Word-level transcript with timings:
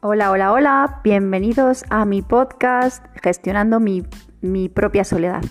Hola, 0.00 0.30
hola, 0.30 0.52
hola, 0.52 1.00
bienvenidos 1.02 1.84
a 1.90 2.04
mi 2.04 2.22
podcast 2.22 3.04
Gestionando 3.20 3.80
mi, 3.80 4.04
mi, 4.40 4.68
propia 4.68 5.02
soledad. 5.02 5.42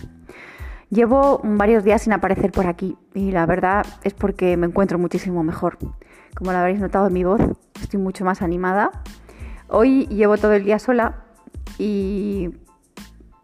Llevo 0.88 1.42
varios 1.44 1.84
días 1.84 2.00
sin 2.00 2.14
aparecer 2.14 2.50
por 2.50 2.66
aquí 2.66 2.96
y 3.12 3.30
la 3.30 3.44
verdad 3.44 3.84
es 4.04 4.14
porque 4.14 4.56
me 4.56 4.66
encuentro 4.66 4.98
muchísimo 4.98 5.42
mejor. 5.42 5.76
Como 6.34 6.50
lo 6.52 6.56
habréis 6.56 6.80
notado 6.80 7.08
en 7.08 7.12
mi 7.12 7.24
voz, 7.24 7.42
estoy 7.78 8.00
mucho 8.00 8.24
más 8.24 8.40
animada. 8.40 8.90
Hoy 9.68 10.06
llevo 10.06 10.38
todo 10.38 10.54
el 10.54 10.64
día 10.64 10.78
sola 10.78 11.24
y, 11.76 12.48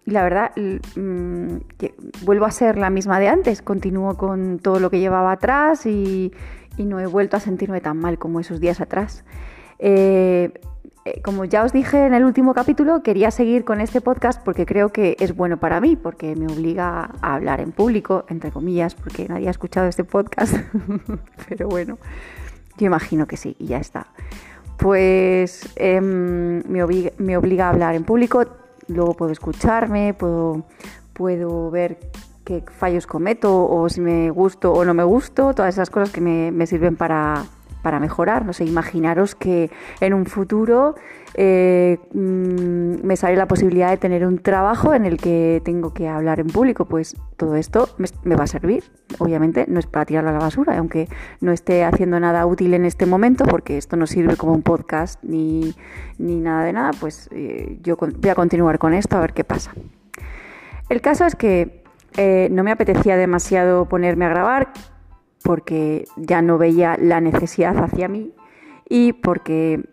la 0.07 0.23
verdad 0.23 0.53
mm, 0.57 1.57
vuelvo 2.25 2.47
a 2.47 2.51
ser 2.51 2.79
la 2.79 2.89
misma 2.89 3.21
de 3.21 3.29
antes. 3.29 3.61
Continúo 3.61 4.17
con 4.17 4.59
todo 4.59 4.81
lo 4.81 4.89
que 4.89 5.01
llevaba 5.01 5.33
atrás 5.33 5.85
y, 5.85 6.33
no 6.79 6.99
he 6.99 7.07
vuelto 7.07 7.37
a 7.37 7.41
sentirme 7.41 7.83
tan 7.83 7.99
mal 7.99 8.19
como 8.19 8.41
esos 8.41 8.59
días 8.59 8.81
atrás. 8.81 9.27
Eh, 9.79 10.51
como 11.23 11.45
ya 11.45 11.65
os 11.65 11.73
dije 11.73 12.07
en 12.07 12.15
el 12.15 12.25
último 12.25 12.55
capítulo, 12.55 13.03
quería 13.03 13.31
seguir 13.31 13.65
con 13.65 13.81
este 13.81 14.01
podcast 14.01 14.43
porque 14.43 14.65
creo 14.65 14.89
que 14.89 15.17
es 15.21 15.37
bueno 15.37 15.59
para 15.59 15.81
mí, 15.81 15.97
porque 15.97 16.35
me 16.35 16.47
obliga 16.47 17.11
a 17.21 17.35
hablar 17.35 17.61
en 17.61 17.73
público, 17.73 18.25
entre 18.29 18.51
comillas, 18.51 18.95
porque 18.95 19.29
nadie 19.29 19.49
ha 19.49 19.51
escuchado 19.51 19.87
este 19.87 20.05
podcast. 20.05 20.57
Pero 21.49 21.69
bueno, 21.69 21.99
yo 22.79 22.87
imagino 22.87 23.27
que 23.27 23.37
sí, 23.37 23.55
y 23.59 23.67
ya 23.67 23.79
está. 23.79 24.07
Pues 24.79 25.69
em, 25.77 26.63
me, 26.69 26.83
obliga, 26.83 27.67
a 27.67 27.71
hablar 27.71 27.95
en 27.95 28.05
público, 28.05 28.45
luego 28.89 29.15
puedo 29.15 29.31
escucharme, 29.31 30.15
puedo 30.15 31.71
ver 31.71 31.99
qué 32.45 32.65
fallos 32.79 33.07
cometo 33.07 33.69
o 33.69 33.89
si 33.91 34.01
me 34.01 34.31
gusto 34.31 34.73
o 34.73 34.85
no 34.85 34.95
me 34.95 35.05
gusto, 35.05 35.53
todas 35.53 35.75
esas 35.75 35.91
cosas 35.91 36.11
que 36.11 36.21
me 36.21 36.67
sirven 36.67 36.97
para, 36.97 37.45
para 37.85 38.01
mejorar. 38.01 38.45
No 38.45 38.53
sé, 38.53 38.65
imaginaros 38.65 39.37
que 39.37 39.71
en 40.01 40.15
un 40.15 40.27
futuro 40.27 40.97
eh, 41.35 41.99
mm, 42.13 43.07
me 43.07 43.17
sale 43.17 43.37
la 43.37 43.47
posibilidad 43.47 43.91
de 43.91 43.99
tener 43.99 44.27
un 44.27 44.39
trabajo 44.39 44.95
en 44.95 45.05
el 45.05 45.19
que 45.19 45.63
tengo 45.65 45.95
que 45.95 46.09
hablar 46.09 46.41
en 46.41 46.49
público. 46.49 46.87
Pues 46.87 47.15
todo 47.37 47.55
esto 47.55 47.91
me, 47.99 48.35
va 48.35 48.45
a 48.45 48.47
servir. 48.49 48.83
Obviamente 49.19 49.67
no 49.69 49.79
es 49.79 49.87
para 49.87 50.07
tirarlo 50.07 50.31
a 50.31 50.33
la 50.33 50.39
basura, 50.41 50.77
aunque 50.79 51.09
no 51.41 51.53
esté 51.53 51.85
haciendo 51.85 52.19
nada 52.19 52.47
útil 52.47 52.75
en 52.75 52.87
este 52.87 53.07
momento, 53.07 53.45
porque 53.45 53.77
esto 53.77 53.97
no 53.97 54.07
sirve 54.07 54.37
como 54.37 54.55
un 54.55 54.63
podcast 54.63 55.23
ni, 55.23 55.75
nada 56.19 56.65
de 56.65 56.73
nada, 56.73 56.91
pues 56.99 57.29
eh, 57.33 57.79
yo 57.83 57.97
voy 57.97 58.31
a 58.31 58.35
continuar 58.35 58.79
con 58.79 58.95
esto 58.95 59.17
a 59.17 59.21
ver 59.21 59.35
qué 59.35 59.45
pasa. 59.45 59.73
El 60.89 61.03
caso 61.03 61.27
es 61.27 61.37
que 61.37 61.85
eh, 62.17 62.49
no 62.51 62.65
me 62.65 62.71
apetecía 62.71 63.17
demasiado 63.17 63.89
ponerme 63.89 64.25
a 64.25 64.29
grabar, 64.31 64.73
porque 65.45 66.07
ya 66.17 66.41
no 66.41 66.57
veía 66.57 66.97
la 66.99 67.21
necesidad 67.21 67.77
hacia 67.77 68.09
mí 68.09 68.33
y 68.89 69.13
porque 69.13 69.85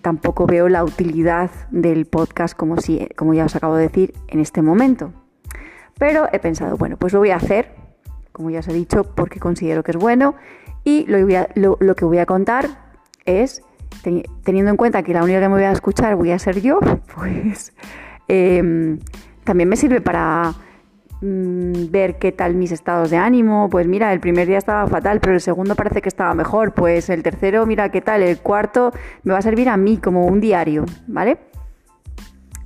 tampoco 0.00 0.46
veo 0.46 0.68
la 0.70 0.82
utilidad 0.82 1.50
del 1.70 2.06
podcast 2.06 2.56
como, 2.56 2.78
si, 2.78 3.06
como 3.14 3.34
ya 3.34 3.44
os 3.44 3.54
acabo 3.54 3.76
de 3.76 3.82
decir 3.88 4.14
en 4.28 4.40
este 4.40 4.62
momento. 4.62 5.12
Pero 5.98 6.26
he 6.32 6.38
pensado, 6.38 6.78
bueno, 6.78 6.96
pues 6.96 7.12
lo 7.12 7.18
voy 7.18 7.30
a 7.30 7.36
hacer, 7.36 7.74
como 8.32 8.48
ya 8.50 8.60
os 8.60 8.68
he 8.68 8.72
dicho, 8.72 9.04
porque 9.14 9.38
considero 9.38 9.82
que 9.82 9.90
es 9.90 9.98
bueno 9.98 10.36
y 10.84 11.04
lo, 11.06 11.94
que 11.94 12.04
voy 12.06 12.18
a 12.18 12.26
contar 12.26 12.66
es, 13.26 13.62
teniendo 14.42 14.70
en 14.70 14.76
cuenta 14.78 15.02
que 15.02 15.12
la 15.12 15.22
única 15.22 15.38
que 15.38 15.48
me 15.48 15.54
voy 15.54 15.64
a 15.64 15.72
escuchar 15.72 16.16
voy 16.16 16.30
a 16.30 16.38
ser 16.38 16.62
yo, 16.62 16.80
pues 17.14 17.74
em, 18.26 19.00
también 19.44 19.68
me 19.68 19.76
sirve 19.76 20.00
para 20.00 20.54
Mm, 21.24 21.90
ver 21.90 22.18
qué 22.18 22.32
tal 22.32 22.54
mis 22.54 22.70
estados 22.70 23.08
de 23.08 23.16
ánimo. 23.16 23.70
Pues 23.70 23.86
mira, 23.86 24.12
el 24.12 24.20
primer 24.20 24.46
día 24.46 24.58
estaba 24.58 24.86
fatal, 24.86 25.20
pero 25.20 25.32
el 25.32 25.40
segundo 25.40 25.74
parece 25.74 26.02
que 26.02 26.08
estaba 26.10 26.34
mejor. 26.34 26.74
Pues 26.74 27.08
el 27.08 27.22
tercero, 27.22 27.64
mira 27.64 27.88
qué 27.90 28.02
tal. 28.02 28.22
El 28.22 28.38
cuarto 28.40 28.92
me 29.22 29.32
va 29.32 29.38
a 29.38 29.42
servir 29.42 29.70
a 29.70 29.78
mí 29.78 29.96
como 29.96 30.26
un 30.26 30.40
diario, 30.40 30.84
¿vale? 31.06 31.38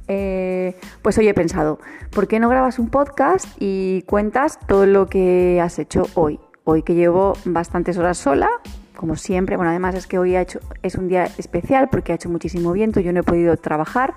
Eh, 0.09 0.75
pues 1.03 1.17
hoy 1.19 1.29
he 1.29 1.35
pensado, 1.35 1.79
¿por 2.11 2.27
qué 2.27 2.41
no 2.41 2.49
grabas 2.49 2.81
un 2.81 2.89
podcast 2.89 3.47
y 3.61 4.03
cuentas 4.07 4.59
todo 4.67 4.87
lo 4.87 5.07
que 5.07 5.61
has 5.63 5.79
hecho 5.79 6.07
hoy? 6.15 6.41
Hoy 6.65 6.83
que 6.83 6.95
llevo 6.95 7.35
bastantes 7.45 7.97
horas 7.97 8.19
sola, 8.19 8.49
como 8.99 9.17
siempre. 9.17 9.57
Bueno, 9.57 9.71
además 9.71 9.95
es 9.95 10.07
que 10.07 10.19
hoy 10.19 10.35
ha 10.35 10.43
hecho, 10.43 10.59
es 10.83 10.97
un 10.97 11.09
día 11.09 11.25
especial 11.39 11.89
porque 11.89 12.13
ha 12.13 12.17
hecho 12.17 12.29
muchísimo 12.29 12.73
viento, 12.73 13.01
yo 13.01 13.13
no 13.13 13.21
he 13.21 13.23
podido 13.23 13.57
trabajar. 13.57 14.15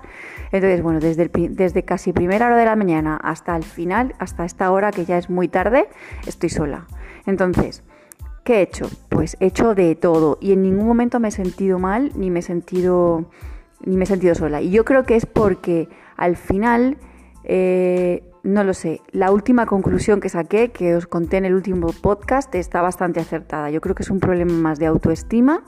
Entonces, 0.50 0.82
bueno, 0.82 0.98
desde, 0.98 1.30
desde 1.50 1.84
casi 1.84 2.12
primera 2.12 2.46
hora 2.46 2.56
de 2.56 2.64
la 2.66 2.76
mañana 2.76 3.16
hasta 3.16 3.56
el 3.56 3.62
final, 3.62 4.14
hasta 4.18 4.44
esta 4.44 4.70
hora 4.72 4.90
que 4.90 5.06
ya 5.06 5.16
es 5.16 5.30
muy 5.30 5.48
tarde, 5.48 5.88
estoy 6.26 6.50
sola. 6.50 6.86
Entonces, 7.26 7.84
¿qué 8.44 8.56
he 8.56 8.62
hecho? 8.62 8.90
Pues 9.08 9.36
he 9.38 9.46
hecho 9.46 9.74
de 9.76 9.94
todo 9.94 10.36
y 10.40 10.52
en 10.52 10.62
ningún 10.62 10.86
momento 10.86 11.20
me 11.20 11.28
he 11.28 11.30
sentido 11.30 11.78
mal 11.78 12.10
ni 12.16 12.30
me 12.30 12.40
he 12.40 12.42
sentido, 12.42 13.30
ni 13.84 13.96
me 13.96 14.02
he 14.02 14.06
sentido 14.06 14.34
sola. 14.34 14.60
Y 14.60 14.70
yo 14.70 14.84
creo 14.84 15.04
que 15.04 15.16
es 15.16 15.24
porque 15.24 15.88
al 16.16 16.36
final... 16.36 16.98
Eh, 17.44 18.28
no 18.42 18.64
lo 18.64 18.74
sé. 18.74 19.00
La 19.12 19.30
última 19.30 19.66
conclusión 19.66 20.20
que 20.20 20.28
saqué, 20.28 20.70
que 20.70 20.96
os 20.96 21.06
conté 21.06 21.36
en 21.36 21.44
el 21.44 21.54
último 21.54 21.88
podcast, 21.92 22.54
está 22.54 22.82
bastante 22.82 23.20
acertada. 23.20 23.70
Yo 23.70 23.80
creo 23.80 23.94
que 23.94 24.02
es 24.02 24.10
un 24.10 24.20
problema 24.20 24.52
más 24.52 24.78
de 24.78 24.86
autoestima 24.86 25.62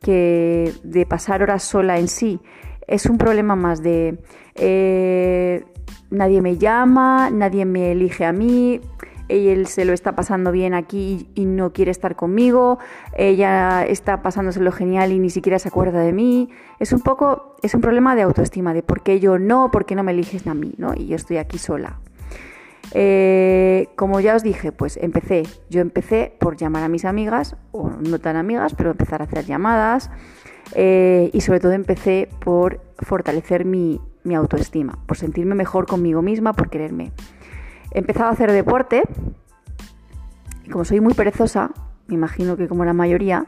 que 0.00 0.72
de 0.84 1.06
pasar 1.06 1.42
horas 1.42 1.62
sola 1.62 1.98
en 1.98 2.08
sí. 2.08 2.40
Es 2.86 3.06
un 3.06 3.18
problema 3.18 3.56
más 3.56 3.82
de 3.82 4.18
eh, 4.54 5.64
nadie 6.10 6.40
me 6.40 6.56
llama, 6.56 7.30
nadie 7.30 7.64
me 7.64 7.92
elige 7.92 8.24
a 8.24 8.32
mí, 8.32 8.80
él 9.28 9.66
se 9.66 9.84
lo 9.84 9.92
está 9.92 10.16
pasando 10.16 10.52
bien 10.52 10.74
aquí 10.74 11.28
y 11.34 11.44
no 11.44 11.72
quiere 11.72 11.90
estar 11.90 12.16
conmigo, 12.16 12.78
ella 13.16 13.84
está 13.84 14.22
pasándoselo 14.22 14.72
genial 14.72 15.12
y 15.12 15.18
ni 15.18 15.30
siquiera 15.30 15.58
se 15.58 15.68
acuerda 15.68 16.00
de 16.00 16.12
mí. 16.12 16.48
Es 16.78 16.92
un 16.92 17.00
poco, 17.00 17.56
es 17.62 17.74
un 17.74 17.80
problema 17.80 18.14
de 18.16 18.22
autoestima, 18.22 18.74
de 18.74 18.82
por 18.82 19.02
qué 19.02 19.20
yo 19.20 19.38
no, 19.38 19.70
por 19.70 19.84
qué 19.84 19.94
no 19.94 20.02
me 20.02 20.12
eliges 20.12 20.46
a 20.46 20.54
mí, 20.54 20.74
¿no? 20.78 20.94
Y 20.96 21.06
yo 21.08 21.16
estoy 21.16 21.36
aquí 21.36 21.58
sola. 21.58 22.00
Eh, 22.94 23.88
como 23.96 24.20
ya 24.20 24.34
os 24.34 24.42
dije, 24.42 24.72
pues 24.72 24.96
empecé, 24.96 25.42
yo 25.68 25.80
empecé 25.80 26.34
por 26.40 26.56
llamar 26.56 26.84
a 26.84 26.88
mis 26.88 27.04
amigas, 27.04 27.56
o 27.70 27.90
no 27.90 28.18
tan 28.18 28.36
amigas, 28.36 28.74
pero 28.74 28.90
empezar 28.90 29.20
a 29.20 29.24
hacer 29.24 29.44
llamadas 29.44 30.10
eh, 30.74 31.30
y 31.32 31.40
sobre 31.42 31.60
todo 31.60 31.72
empecé 31.72 32.28
por 32.40 32.80
fortalecer 32.98 33.64
mi, 33.64 34.00
mi 34.24 34.34
autoestima, 34.34 34.98
por 35.06 35.16
sentirme 35.16 35.54
mejor 35.54 35.86
conmigo 35.86 36.22
misma, 36.22 36.52
por 36.52 36.70
quererme. 36.70 37.12
He 37.92 37.98
empezado 37.98 38.28
a 38.28 38.32
hacer 38.32 38.52
deporte 38.52 39.02
y 40.64 40.70
como 40.70 40.84
soy 40.84 41.00
muy 41.00 41.14
perezosa, 41.14 41.70
me 42.06 42.14
imagino 42.14 42.56
que 42.56 42.68
como 42.68 42.84
la 42.84 42.92
mayoría, 42.92 43.46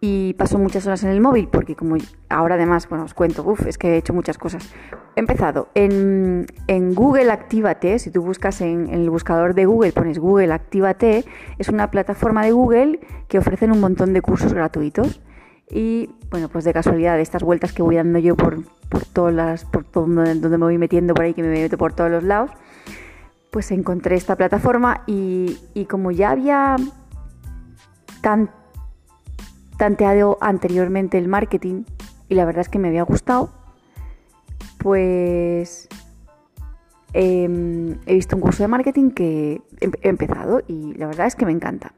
y 0.00 0.34
paso 0.34 0.58
muchas 0.58 0.86
horas 0.86 1.02
en 1.04 1.10
el 1.10 1.20
móvil 1.20 1.48
porque 1.48 1.74
como 1.74 1.96
ahora 2.28 2.56
además, 2.56 2.88
bueno, 2.88 3.04
os 3.04 3.14
cuento, 3.14 3.42
uff, 3.44 3.66
es 3.66 3.78
que 3.78 3.94
he 3.94 3.96
hecho 3.96 4.12
muchas 4.12 4.36
cosas. 4.36 4.68
He 5.14 5.20
empezado 5.20 5.68
en, 5.74 6.46
Google 6.94 7.30
Actívate, 7.30 7.98
si 7.98 8.10
tú 8.10 8.22
buscas 8.22 8.60
en, 8.60 8.88
el 8.90 9.08
buscador 9.08 9.54
de 9.54 9.64
Google, 9.64 9.92
pones 9.92 10.18
Google 10.18 10.52
Actívate, 10.52 11.24
es 11.58 11.68
una 11.68 11.90
plataforma 11.90 12.44
de 12.44 12.52
Google 12.52 13.00
que 13.28 13.38
ofrecen 13.38 13.72
un 13.72 13.80
montón 13.80 14.12
de 14.12 14.20
cursos 14.20 14.52
gratuitos. 14.52 15.20
Y 15.68 16.10
bueno, 16.30 16.48
pues 16.48 16.64
de 16.64 16.72
casualidad, 16.72 17.16
de 17.16 17.22
estas 17.22 17.42
vueltas 17.42 17.72
que 17.72 17.82
voy 17.82 17.96
dando 17.96 18.20
yo 18.20 18.36
por, 18.36 18.62
por 18.88 19.04
todas 19.04 19.34
las, 19.34 19.64
por 19.64 19.82
todo 19.84 20.06
donde, 20.06 20.34
donde 20.34 20.58
me 20.58 20.64
voy 20.64 20.78
metiendo 20.78 21.12
por 21.14 21.24
ahí, 21.24 21.34
que 21.34 21.42
me 21.42 21.48
meto 21.48 21.76
por 21.76 21.92
todos 21.92 22.10
los 22.10 22.22
lados, 22.22 22.52
pues 23.56 23.70
encontré 23.70 24.16
esta 24.16 24.36
plataforma 24.36 25.02
y, 25.06 25.86
como 25.88 26.10
ya 26.10 26.28
había 26.28 26.76
tan, 28.20 28.50
tanteado 29.78 30.36
anteriormente 30.42 31.16
el 31.16 31.26
marketing 31.26 31.84
y 32.28 32.34
la 32.34 32.44
verdad 32.44 32.60
es 32.60 32.68
que 32.68 32.78
me 32.78 32.88
había 32.88 33.02
gustado, 33.04 33.48
pues 34.76 35.88
em, 37.14 37.96
he 38.04 38.12
visto 38.12 38.36
un 38.36 38.42
curso 38.42 38.62
de 38.62 38.68
marketing 38.68 39.12
que 39.12 39.62
he 39.80 40.06
empezado 40.10 40.60
y 40.68 40.92
la 40.92 41.06
verdad 41.06 41.26
es 41.26 41.34
que 41.34 41.46
me 41.46 41.52
encanta. 41.52 41.94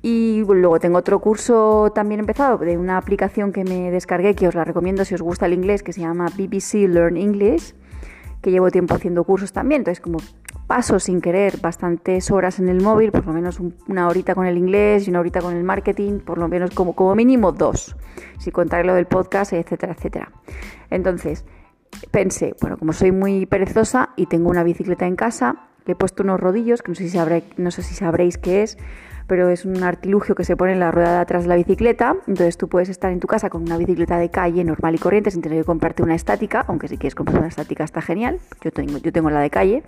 Y 0.00 0.42
luego 0.42 0.80
tengo 0.80 0.96
otro 0.96 1.18
curso 1.18 1.92
también 1.94 2.20
empezado 2.20 2.56
de 2.56 2.78
una 2.78 2.96
aplicación 2.96 3.52
que 3.52 3.62
me 3.62 3.90
descargué 3.90 4.34
que 4.34 4.48
os 4.48 4.54
la 4.54 4.64
recomiendo 4.64 5.04
si 5.04 5.14
os 5.14 5.20
gusta 5.20 5.44
el 5.44 5.52
inglés 5.52 5.82
que 5.82 5.92
se 5.92 6.00
llama 6.00 6.30
BBC 6.34 6.88
Learn 6.88 7.18
English 7.18 7.74
que 8.42 8.50
llevo 8.50 8.70
tiempo 8.70 8.94
haciendo 8.94 9.24
cursos 9.24 9.52
también, 9.52 9.80
entonces 9.80 10.00
como 10.00 10.18
paso 10.66 11.00
sin 11.00 11.20
querer 11.20 11.58
bastantes 11.60 12.30
horas 12.30 12.58
en 12.58 12.68
el 12.68 12.82
móvil, 12.82 13.10
por 13.10 13.26
lo 13.26 13.32
menos 13.32 13.58
una 13.88 14.06
horita 14.06 14.34
con 14.34 14.46
el 14.46 14.56
inglés 14.56 15.06
y 15.06 15.10
una 15.10 15.20
horita 15.20 15.40
con 15.40 15.56
el 15.56 15.64
marketing, 15.64 16.20
por 16.20 16.38
lo 16.38 16.46
menos 16.46 16.70
como, 16.70 16.94
como 16.94 17.14
mínimo 17.14 17.52
dos, 17.52 17.96
si 18.38 18.50
contar 18.50 18.84
lo 18.84 18.94
del 18.94 19.06
podcast, 19.06 19.52
etcétera, 19.52 19.94
etcétera. 19.94 20.30
Entonces, 20.90 21.44
pensé, 22.10 22.54
bueno, 22.60 22.76
como 22.76 22.92
soy 22.92 23.12
muy 23.12 23.46
perezosa 23.46 24.10
y 24.16 24.26
tengo 24.26 24.50
una 24.50 24.62
bicicleta 24.62 25.06
en 25.06 25.16
casa, 25.16 25.68
le 25.88 25.92
he 25.92 25.96
puesto 25.96 26.22
unos 26.22 26.38
rodillos, 26.38 26.82
que 26.82 26.90
no 26.90 27.70
sé 27.70 27.82
si, 27.82 27.94
sabréis 27.94 28.36
qué 28.36 28.62
es, 28.62 28.76
pero 29.26 29.48
es 29.48 29.64
un 29.64 29.82
artilugio 29.82 30.34
que 30.34 30.44
se 30.44 30.54
pone 30.54 30.72
en 30.72 30.80
la 30.80 30.90
rueda 30.90 31.12
de 31.14 31.18
atrás 31.18 31.44
de 31.44 31.48
la 31.48 31.56
bicicleta. 31.56 32.14
Entonces 32.26 32.58
tú 32.58 32.68
puedes 32.68 32.90
estar 32.90 33.10
en 33.10 33.20
tu 33.20 33.26
casa 33.26 33.48
con 33.48 33.62
una 33.62 33.78
bicicleta 33.78 34.18
de 34.18 34.30
calle 34.30 34.62
normal 34.64 34.94
y 34.94 34.98
corriente 34.98 35.30
sin 35.30 35.40
tener 35.40 35.60
que 35.60 35.64
comprarte 35.64 36.02
una 36.02 36.14
estática, 36.14 36.62
aunque 36.68 36.88
si 36.88 36.98
quieres 36.98 37.14
comprar 37.14 37.38
una 37.38 37.48
estática 37.48 37.84
está 37.84 38.02
genial. 38.02 38.38
Yo 38.62 38.70
tengo, 38.70 39.30
la 39.30 39.40
de 39.40 39.48
calle. 39.48 39.82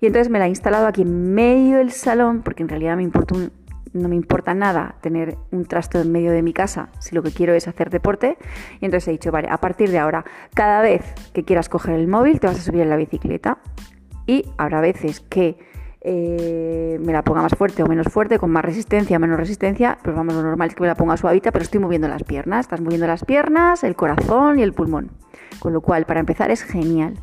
Y 0.00 0.06
entonces 0.06 0.30
me 0.30 0.38
la 0.38 0.46
he 0.46 0.48
instalado 0.48 0.86
aquí 0.86 1.02
en 1.02 1.34
medio 1.34 1.76
del 1.76 1.92
salón, 1.92 2.40
porque 2.42 2.62
en 2.62 2.70
realidad 2.70 2.96
no 2.96 4.08
me 4.08 4.16
importa 4.16 4.54
nada 4.54 4.94
tener 5.02 5.36
un 5.50 5.66
trasto 5.66 6.00
en 6.00 6.10
medio 6.10 6.32
de 6.32 6.40
mi 6.40 6.54
casa 6.54 6.88
si 7.00 7.14
lo 7.14 7.22
que 7.22 7.32
quiero 7.32 7.52
es 7.52 7.68
hacer 7.68 7.90
deporte. 7.90 8.38
Y 8.80 8.86
entonces 8.86 9.08
he 9.08 9.10
dicho, 9.10 9.30
vale, 9.30 9.48
a 9.50 9.58
partir 9.58 9.90
de 9.90 9.98
ahora, 9.98 10.24
cada 10.54 10.80
vez 10.80 11.04
que 11.34 11.44
quieras 11.44 11.68
coger 11.68 11.96
el 11.96 12.08
móvil, 12.08 12.40
te 12.40 12.46
vas 12.46 12.58
a 12.58 12.62
subir 12.62 12.80
en 12.80 12.88
la 12.88 12.96
bicicleta. 12.96 13.58
Y 14.26 14.44
habrá 14.56 14.80
veces 14.80 15.20
que 15.20 15.56
eh, 16.00 16.98
me 17.00 17.12
la 17.12 17.22
ponga 17.22 17.42
más 17.42 17.52
fuerte 17.52 17.82
o 17.82 17.86
menos 17.86 18.08
fuerte, 18.08 18.38
con 18.38 18.50
más 18.50 18.64
resistencia 18.64 19.16
o 19.16 19.20
menos 19.20 19.38
resistencia, 19.38 19.98
pues 20.02 20.16
vamos, 20.16 20.34
lo 20.34 20.42
normal 20.42 20.68
es 20.68 20.74
que 20.74 20.82
me 20.82 20.88
la 20.88 20.96
ponga 20.96 21.16
suavita, 21.16 21.52
pero 21.52 21.62
estoy 21.62 21.80
moviendo 21.80 22.08
las 22.08 22.24
piernas. 22.24 22.66
Estás 22.66 22.80
moviendo 22.80 23.06
las 23.06 23.24
piernas, 23.24 23.84
el 23.84 23.94
corazón 23.94 24.58
y 24.58 24.62
el 24.62 24.72
pulmón. 24.72 25.10
Con 25.60 25.72
lo 25.72 25.80
cual, 25.80 26.06
para 26.06 26.20
empezar, 26.20 26.50
es 26.50 26.62
genial. 26.62 27.18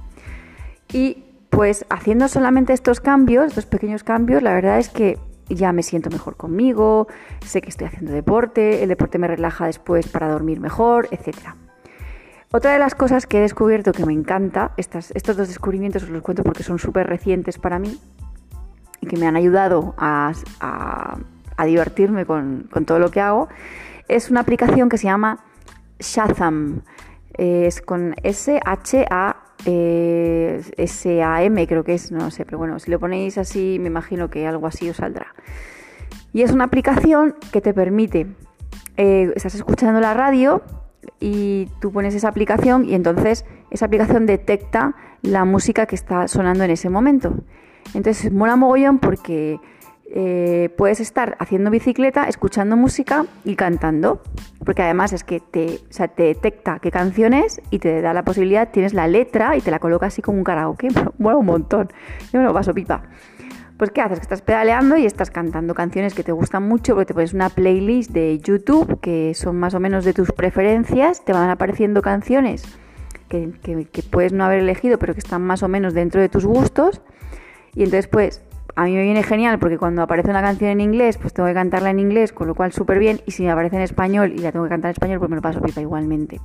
Y 0.91 1.23
pues 1.49 1.85
haciendo 1.89 2.27
solamente 2.27 2.73
estos 2.73 3.01
cambios, 3.01 3.47
estos 3.47 3.65
pequeños 3.65 4.03
cambios, 4.03 4.41
la 4.41 4.53
verdad 4.53 4.79
es 4.79 4.89
que 4.89 5.17
ya 5.49 5.73
me 5.73 5.83
siento 5.83 6.09
mejor 6.09 6.37
conmigo, 6.37 7.07
sé 7.43 7.61
que 7.61 7.69
estoy 7.69 7.87
haciendo 7.87 8.11
deporte, 8.11 8.83
el 8.83 8.89
deporte 8.89 9.17
me 9.17 9.27
relaja 9.27 9.65
después 9.65 10.07
para 10.07 10.29
dormir 10.29 10.59
mejor, 10.59 11.07
etc. 11.11 11.55
Otra 12.51 12.73
de 12.73 12.79
las 12.79 12.95
cosas 12.95 13.27
que 13.27 13.37
he 13.37 13.41
descubierto 13.41 13.91
que 13.91 14.03
me 14.07 14.13
encanta, 14.13 14.71
estos 14.75 15.13
dos 15.37 15.47
descubrimientos 15.47 16.01
os 16.03 16.09
los 16.09 16.23
cuento 16.23 16.41
porque 16.41 16.63
son 16.63 16.79
súper 16.79 17.05
recientes 17.05 17.59
para 17.59 17.77
mí 17.77 17.99
y 19.01 19.07
que 19.07 19.17
me 19.17 19.27
han 19.27 19.35
ayudado 19.35 19.93
a, 19.99 20.33
divertirme 21.63 22.25
con, 22.25 22.67
todo 22.87 22.97
lo 22.97 23.11
que 23.11 23.21
hago, 23.21 23.49
es 24.07 24.31
una 24.31 24.39
aplicación 24.39 24.89
que 24.89 24.97
se 24.97 25.03
llama 25.03 25.39
Shazam. 25.99 26.81
Es 27.37 27.81
con 27.81 28.15
S-H-A 28.23 29.35
eh, 29.65 30.61
creo 31.67 31.83
que 31.83 31.93
es, 31.93 32.11
no 32.11 32.31
sé, 32.31 32.45
pero 32.45 32.57
bueno, 32.57 32.79
si 32.79 32.89
lo 32.89 32.99
ponéis 32.99 33.37
así 33.37 33.77
me 33.79 33.87
imagino 33.87 34.29
que 34.31 34.47
algo 34.47 34.65
así 34.65 34.89
os 34.89 34.97
saldrá. 34.97 35.35
Y 36.33 36.41
es 36.41 36.51
una 36.51 36.63
aplicación 36.63 37.35
que 37.51 37.61
te 37.61 37.75
permite, 37.75 38.25
eh, 38.97 39.31
estás 39.35 39.53
escuchando 39.53 39.99
la 39.99 40.15
radio 40.15 40.63
y 41.19 41.67
tú 41.79 41.91
pones 41.91 42.15
esa 42.15 42.27
aplicación 42.27 42.85
y 42.85 42.95
entonces 42.95 43.45
esa 43.71 43.85
aplicación 43.85 44.25
detecta 44.25 44.95
la 45.21 45.45
música 45.45 45.85
que 45.85 45.95
está 45.95 46.27
sonando 46.27 46.63
en 46.63 46.71
ese 46.71 46.89
momento. 46.89 47.33
Entonces 47.93 48.31
mola 48.31 48.55
mogollón 48.55 48.99
porque 48.99 49.59
eh, 50.11 50.73
puedes 50.75 50.99
estar 50.99 51.35
haciendo 51.39 51.69
bicicleta, 51.69 52.23
escuchando 52.25 52.75
música 52.75 53.25
y 53.45 53.55
cantando. 53.55 54.21
Porque 54.65 54.81
además 54.81 55.13
es 55.13 55.23
que 55.23 55.39
te, 55.39 55.79
te 56.15 56.23
detecta 56.23 56.79
qué 56.79 56.91
canciones 56.91 57.61
y 57.69 57.79
te 57.79 58.01
da 58.01 58.13
la 58.13 58.23
posibilidad, 58.23 58.69
tienes 58.69 58.93
la 58.93 59.07
letra 59.07 59.55
y 59.55 59.61
te 59.61 59.71
la 59.71 59.79
coloca 59.79 60.07
así 60.07 60.21
como 60.21 60.37
un 60.37 60.43
karaoke. 60.43 60.87
Bueno, 61.17 61.39
un 61.39 61.45
montón. 61.45 61.89
Yo 62.31 62.39
me 62.39 62.45
lo 62.45 62.53
paso 62.53 62.73
pipa. 62.73 63.03
Pues 63.79 63.91
¿qué 63.91 64.01
haces? 64.01 64.19
Que 64.19 64.23
estás 64.23 64.41
pedaleando 64.41 64.97
y 64.97 65.05
estás 65.05 65.31
cantando 65.31 65.73
canciones 65.73 66.13
que 66.13 66.21
te 66.21 66.33
gustan 66.33 66.67
mucho 66.67 66.95
porque 66.95 67.05
te 67.05 67.13
pones 67.13 67.33
una 67.33 67.47
playlist 67.47 68.11
de 68.11 68.37
YouTube 68.39 68.99
que 68.99 69.33
son 69.33 69.57
más 69.57 69.73
o 69.73 69.79
menos 69.79 70.03
de 70.03 70.11
tus 70.11 70.33
preferencias, 70.33 71.23
te 71.23 71.31
van 71.31 71.49
apareciendo 71.49 72.01
canciones 72.01 72.65
que, 73.29 73.53
que 73.63 74.03
puedes 74.03 74.33
no 74.33 74.43
haber 74.43 74.59
elegido 74.59 74.99
pero 74.99 75.13
que 75.13 75.19
están 75.19 75.43
más 75.43 75.63
o 75.63 75.69
menos 75.69 75.93
dentro 75.93 76.19
de 76.19 76.27
tus 76.27 76.45
gustos 76.45 77.01
y 77.73 77.83
entonces 77.83 78.09
pues 78.09 78.41
a 78.75 78.83
mí 78.83 78.95
me 78.95 79.03
viene 79.03 79.23
genial 79.23 79.59
porque 79.59 79.77
cuando 79.77 80.01
aparece 80.01 80.29
una 80.29 80.41
canción 80.41 80.71
en 80.71 80.81
inglés, 80.81 81.17
pues 81.17 81.33
tengo 81.33 81.47
que 81.47 81.53
cantarla 81.53 81.89
en 81.89 81.99
inglés, 81.99 82.33
con 82.33 82.47
lo 82.47 82.55
cual 82.55 82.73
súper 82.73 82.99
bien. 82.99 83.19
Y 83.25 83.31
si 83.31 83.43
me 83.43 83.51
aparece 83.51 83.75
en 83.77 83.81
español 83.81 84.31
y 84.33 84.39
la 84.39 84.51
tengo 84.51 84.63
que 84.65 84.69
cantar 84.69 84.89
en 84.89 84.93
español, 84.93 85.19
pues 85.19 85.29
me 85.29 85.35
lo 85.35 85.41
paso 85.41 85.61
pipa 85.61 85.81
igualmente. 85.81 86.39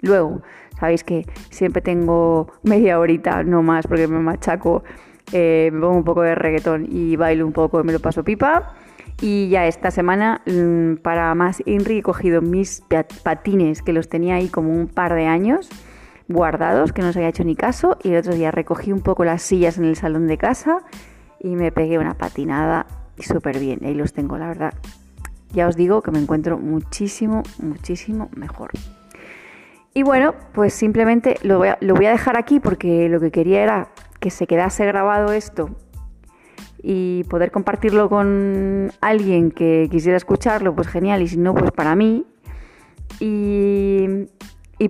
Luego, 0.00 0.42
sabéis 0.80 1.04
que 1.04 1.26
siempre 1.50 1.82
tengo 1.82 2.48
media 2.64 2.98
horita, 2.98 3.44
no 3.44 3.62
más, 3.62 3.86
porque 3.86 4.08
me 4.08 4.18
machaco, 4.18 4.82
eh, 5.32 5.70
me 5.72 5.80
pongo 5.80 5.96
un 5.96 6.04
poco 6.04 6.22
de 6.22 6.34
reggaetón 6.34 6.86
y 6.90 7.16
bailo 7.16 7.46
un 7.46 7.52
poco 7.52 7.82
me 7.84 7.92
lo 7.92 8.00
paso 8.00 8.24
pipa. 8.24 8.74
Y 9.20 9.48
ya 9.48 9.66
esta 9.66 9.90
semana, 9.90 10.42
mm, 10.46 10.96
para 10.96 11.34
más 11.34 11.62
Inri, 11.64 11.98
he 11.98 12.02
cogido 12.02 12.42
mis 12.42 12.82
patines, 13.22 13.80
que 13.82 13.92
los 13.92 14.08
tenía 14.08 14.34
ahí 14.34 14.48
como 14.48 14.70
un 14.70 14.88
par 14.88 15.14
de 15.14 15.26
años 15.26 15.70
guardados, 16.28 16.92
que 16.92 17.02
no 17.02 17.12
se 17.12 17.20
había 17.20 17.30
hecho 17.30 17.44
ni 17.44 17.56
caso. 17.56 17.96
Y 18.02 18.10
el 18.10 18.18
otro 18.18 18.34
día 18.34 18.50
recogí 18.50 18.92
un 18.92 19.00
poco 19.00 19.24
las 19.24 19.42
sillas 19.42 19.78
en 19.78 19.84
el 19.84 19.96
salón 19.96 20.26
de 20.26 20.36
casa 20.36 20.80
y 21.40 21.56
me 21.56 21.72
pegué 21.72 21.98
una 21.98 22.14
patinada 22.14 22.86
súper 23.18 23.58
bien. 23.58 23.80
Ahí 23.84 23.94
los 23.94 24.12
tengo, 24.12 24.36
la 24.36 24.48
verdad. 24.48 24.74
Ya 25.52 25.66
os 25.66 25.76
digo 25.76 26.02
que 26.02 26.10
me 26.10 26.18
encuentro 26.18 26.58
muchísimo, 26.58 27.42
muchísimo 27.58 28.28
mejor. 28.36 28.70
Y 29.94 30.02
bueno, 30.02 30.34
pues 30.52 30.74
simplemente 30.74 31.36
lo 31.42 31.56
voy, 31.56 31.68
a, 31.68 31.78
lo 31.80 31.94
voy 31.94 32.04
a 32.04 32.10
dejar 32.10 32.36
aquí 32.36 32.60
porque 32.60 33.08
lo 33.08 33.18
que 33.18 33.30
quería 33.30 33.62
era 33.62 33.88
que 34.26 34.30
se 34.30 34.48
quedase 34.48 34.84
grabado 34.84 35.32
esto 35.32 35.70
y 36.82 37.22
poder 37.30 37.52
compartirlo 37.52 38.08
con 38.08 38.90
alguien 39.00 39.52
que 39.52 39.86
quisiera 39.88 40.16
escucharlo, 40.16 40.74
pues 40.74 40.88
genial, 40.88 41.22
y 41.22 41.28
si 41.28 41.36
no, 41.36 41.54
pues 41.54 41.70
para 41.70 41.94
mí. 41.94 42.26
Y, 43.20 44.26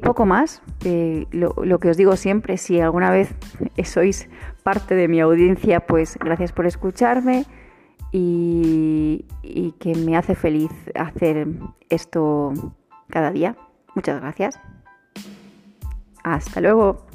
poco 0.03 0.25
más, 0.25 0.63
lo, 1.33 1.55
lo, 1.63 1.79
que 1.79 1.91
os 1.91 1.99
digo 1.99 2.17
siempre, 2.17 2.57
si 2.57 2.81
alguna 2.81 3.11
vez 3.11 3.35
sois 3.85 4.31
parte 4.63 4.95
de 4.95 5.07
mi 5.07 5.21
audiencia, 5.21 5.81
pues 5.81 6.17
gracias 6.19 6.53
por 6.53 6.65
escucharme 6.65 7.45
y 8.13 9.23
que 9.79 9.95
me 9.97 10.17
hace 10.17 10.35
feliz 10.35 10.71
hacer 10.95 11.47
esto 11.91 12.55
cada 13.11 13.31
día. 13.33 13.55
Muchas 13.95 14.19
gracias. 14.19 14.59
Hasta 16.25 16.63
luego. 16.63 17.07